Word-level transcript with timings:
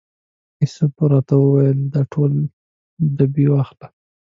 یوسف 0.61 0.93
راته 1.11 1.35
وویل 1.39 1.79
دا 1.93 2.01
ټول 2.13 2.31
ډبې 3.17 3.45
واخله. 3.49 3.87